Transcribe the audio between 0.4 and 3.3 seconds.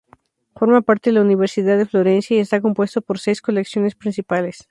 Forma parte de la Universidad de Florencia y está compuesto por